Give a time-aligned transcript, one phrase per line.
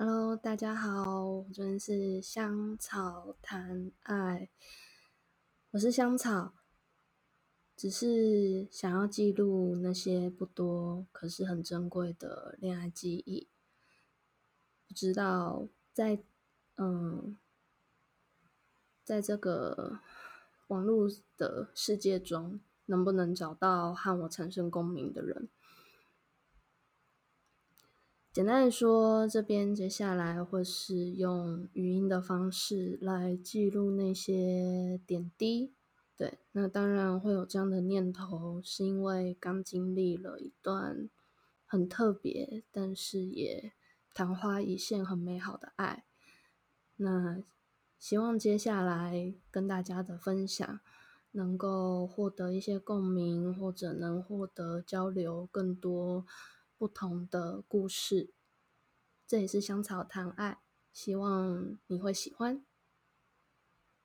[0.00, 4.48] Hello，大家好，我这边是香草谈爱，
[5.72, 6.54] 我是香草，
[7.76, 13.48] 只是想要记录那些不多可是很珍贵的恋爱记忆。
[14.86, 16.22] 不知道在
[16.76, 17.36] 嗯，
[19.02, 19.98] 在这个
[20.68, 25.48] 网络的世界中，能不能找到和我产生共鸣的人？
[28.30, 35.72] 简单的说，这边接下来会是用语音的方式来记录那些点滴。
[36.16, 41.08] 对，那当然会有这样的念头，是因为刚经历了一段
[41.66, 43.72] 很特别，但是也
[44.14, 46.04] 昙花一现、很美好的爱。
[46.96, 47.42] 那
[47.98, 50.80] 希望接下来跟大家的分享，
[51.32, 56.26] 能够获得一些共鸣，或者能获得交流更多。
[56.78, 58.30] 不同的故事，
[59.26, 62.64] 这也是香草谈爱，希望你会喜欢。